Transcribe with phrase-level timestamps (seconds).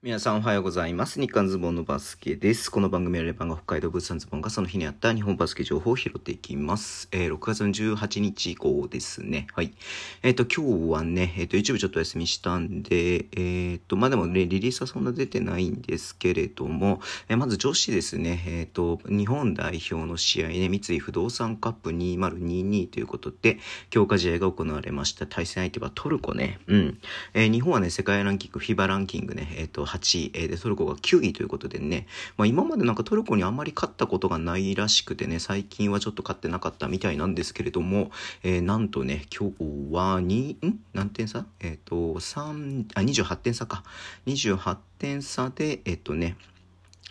[0.00, 1.20] 皆さんおはようございます。
[1.20, 2.70] 日刊ズボンのバスケです。
[2.70, 7.08] この番組はレバンが北海道物産ズボンがその日にあった日本バスケ情報を拾っていきます。
[7.10, 9.48] えー、6月の18日以降ですね。
[9.52, 9.74] はい。
[10.22, 23.58] えっ、と、今日はね、えっ、と、YouTube ちょっとお休みしたんで、えっ、と、まあ、でもね、リリースはそんな出てないんですけれども、えまず女子ですね、えっ、と、日本代表の試合ね、三井不動産カップ2022ということで、
[23.90, 25.26] 強化試合が行われました。
[25.26, 26.60] 対戦相手はトルコね。
[26.68, 26.98] うん。
[27.34, 32.06] え日本はね、世界ランキング、FIBA ランキングね、えっ、と、8位、で、トルコが9位ということでね、
[32.36, 38.10] まあ今までなんかトルコにあんまり勝ったことがないらしくてね、最近はちょっと勝ってなかったみたいなんですけれども、
[38.42, 39.56] えーなんとね、今日
[39.92, 40.80] は2、ん？
[40.92, 41.46] 何点差？
[41.60, 43.82] えっ、と、3、あ、28点差か。
[44.26, 46.36] 28点差で、えっ、とね、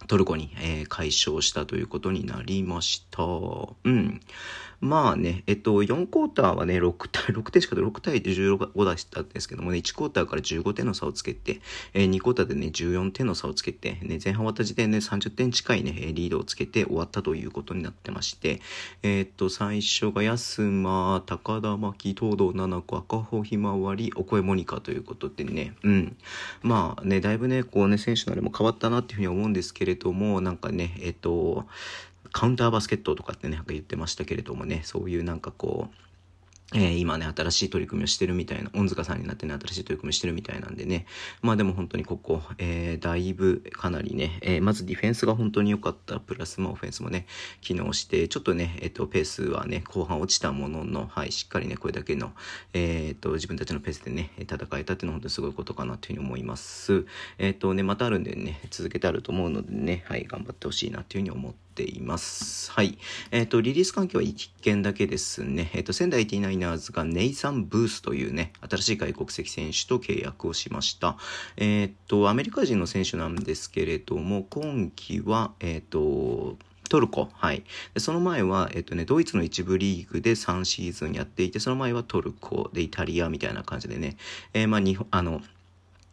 [0.08, 3.24] トルコに、えー解消したということになりました。
[3.24, 4.22] うん。
[4.80, 11.62] まあね、えっと、4クォーターはね、6対、6点しかで6対15出したんですけどもね、1クォーターから15点の差をつけて、
[11.94, 18.62] えー2クォーターでね、14点の差をつけて、ね、前半終わった時点で30点近いね、リードをつけて終わったということになってまして、
[19.02, 26.18] えーっと、最初が安間、高田巻、東堂七子、赤穂ひまわり、お声モニカということでね、うん。
[26.62, 31.66] まあね、だいぶね、こうね、選手のあれも変わったなっていうふうに思うんですけれども、なんかね、えっと、
[32.38, 41.08] カウンターバスケットとかってね、なんか言ってましたけれどもね、そういうなんかこう、えー今ね、新しい取り組みをしてるみたいな、恩塚さんになってね、新しい取り組みをしてるみたいなんでね。
[41.42, 47.26] まあでも本当にここ、えーだいぶかなりね、えーまずディフェンスが本当に良かった、プラスまあオフェンスもね、
[47.62, 52.34] 機能して、ちょっとね、えっ、と、ペースはね、後半落ちたものの、はい、しっかりね、これだけの、
[52.74, 57.08] えっ、と、自分たちのペースでね、戦えたっていうのは本当にすごいことかなというふうに思います。
[57.40, 62.72] えっ、とね、またあるんでね、続けてあると思うのでね、はい、頑張ってほしいなというふうに思ってています。
[62.72, 62.98] はい。
[63.30, 65.70] えっ、と、リリース環境は1件だけですね。
[65.76, 71.18] えっ、と、仙台 89ers がネイサン・ブースというね、新しい外国籍選手と契約をしました。
[71.56, 76.58] えっ、と、アメリカ人の選手なんですけれども、今季は、えっ、と、
[76.90, 77.30] トルコ。
[77.34, 77.64] はい。
[77.94, 84.18] でその前は、えっとね、ドイツの一部リーグで3シーズンやっていて、その前はトルコでイタリアみたいな感じでね、
[84.54, 85.42] えーまあ、日本、あの、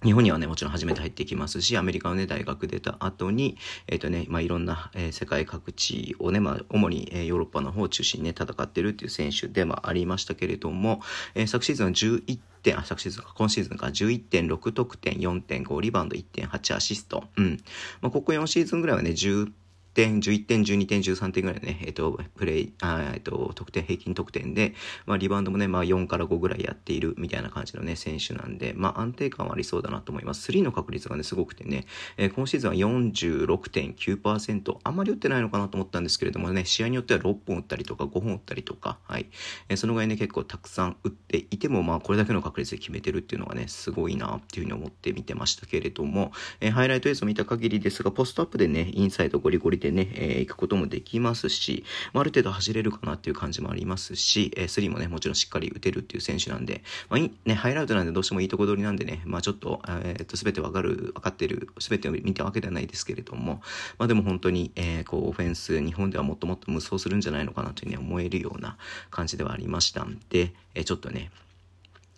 [0.03, 3.57] 日本にはね、もちろん初めて入ってきますし、アメリカのね、大学出た後に、
[3.87, 11.01] えっ、とね、まあ、いろんな、えー世界各地をね、まあ、主に、えーヨーロッパの方を中心にね、戦ってるっていう選手ではありましたけれども、
[11.35, 17.25] えー昨シーズンは11点、あ、昨シーズンか、今シーズンか、11.6得点、4.5リバウンド、1.8アシスト。
[17.37, 17.61] うん。
[18.03, 19.51] まあ、ここ4シーズンぐらいはね、10
[19.95, 24.75] 点、11点、12点、13点ぐらいね、えっ、と、プレイ、あえっ、と、得点、平均得点で、
[25.07, 30.51] まあ、リバウンドもね、まあ、4から5ぐらいやっているみたいな感じのね、選手なんで、まあ、安定感はありそうだなと思います。
[30.51, 39.27] 3の確率がね、すごくてね、えー今シーズンは46.9%、あんまり打ってないのかなと思ったんですけれどもね、試合によっては6本打ったりとか、5本打ったりとか、はい。
[39.69, 63.63] えーそのぐらいね、結構たくさん打っていても、まあ、これだけの確率で決めてるっていうのがね、すごいなっていうふうに思って見てましたけれども、えーハイライト映像見た限りですが、ポストアップでね、インサイドゴリゴリでね、えー行くこともできますし、まあ、ある程度走れるかなっていう感じもありますし、えースリーもね、もちろんしっかり打てるっていう選手なんで、まあ、いね、ハイライトなんでどうしてもいいとこ取りなんでね、まあ、ちょっと、えーっと、すべてわかる、わかってる、すべてを見たわけではないですけれども、
[63.99, 68.77] まあ、でも本当に、えーこう、オフェンス、日本ではもっともっと無双するんじゃないのかなというふうに思えるような
[69.11, 71.31] 感じではありましたんで、えーちょっとね、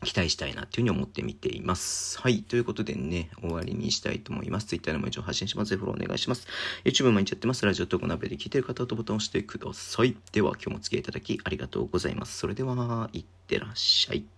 [0.04, 2.20] 期待したいなっていうふうに思って見ています。
[2.20, 2.42] はい。
[2.42, 4.66] ということでね、終わりにしたいと思います。
[4.66, 5.70] Twitter でも一応発信します。
[5.70, 6.46] ぜひフォローお願いします。
[6.84, 7.64] YouTube 毎日やってます。
[7.64, 10.16] ラジオとこ鍋で聞いてる方とボタンを押してください。
[10.32, 12.38] では今日もお付き合いいただきありがとうございます。
[12.38, 14.35] それでは、いってらっしゃい。